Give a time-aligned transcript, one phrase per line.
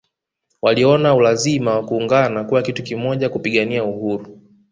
[0.61, 4.41] Waliona ulazima wa kuungana kuwa kitu kimoja kupigania uhuru